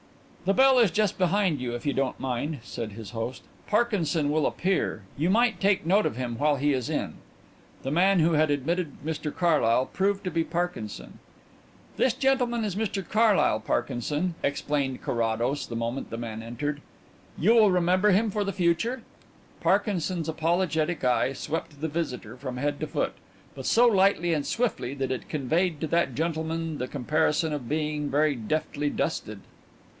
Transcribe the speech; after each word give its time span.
"The 0.45 0.53
bell 0.55 0.79
is 0.79 0.89
just 0.89 1.19
behind 1.19 1.61
you, 1.61 1.75
if 1.75 1.85
you 1.85 1.93
don't 1.93 2.19
mind," 2.19 2.57
said 2.63 2.93
his 2.93 3.11
host. 3.11 3.43
"Parkinson 3.67 4.31
will 4.31 4.47
appear. 4.47 5.03
You 5.15 5.29
might 5.29 5.61
take 5.61 5.85
note 5.85 6.07
of 6.07 6.15
him 6.15 6.39
while 6.39 6.55
he 6.55 6.73
is 6.73 6.89
in." 6.89 7.13
The 7.83 7.91
man 7.91 8.19
who 8.19 8.31
had 8.33 8.49
admitted 8.49 8.93
Mr 9.05 9.31
Carlyle 9.33 9.85
proved 9.85 10.23
to 10.23 10.31
be 10.31 10.43
Parkinson. 10.43 11.19
"This 11.97 12.15
gentleman 12.15 12.63
is 12.63 12.75
Mr 12.75 13.07
Carlyle, 13.07 13.59
Parkinson," 13.59 14.33
explained 14.41 15.03
Carrados 15.03 15.67
the 15.67 15.75
moment 15.75 16.09
the 16.09 16.17
man 16.17 16.41
entered. 16.41 16.81
"You 17.37 17.53
will 17.53 17.69
remember 17.69 18.09
him 18.09 18.31
for 18.31 18.43
the 18.43 18.51
future?" 18.51 19.03
Parkinson's 19.59 20.27
apologetic 20.27 21.03
eye 21.03 21.33
swept 21.33 21.79
the 21.79 21.87
visitor 21.87 22.35
from 22.35 22.57
head 22.57 22.79
to 22.79 22.87
foot, 22.87 23.13
but 23.53 23.67
so 23.67 23.85
lightly 23.85 24.33
and 24.33 24.47
swiftly 24.47 24.95
that 24.95 25.11
it 25.11 25.29
conveyed 25.29 25.79
to 25.81 25.85
that 25.87 26.15
gentleman 26.15 26.79
the 26.79 26.87
comparison 26.87 27.53
of 27.53 27.69
being 27.69 28.09
very 28.09 28.33
deftly 28.35 28.89
dusted. 28.89 29.41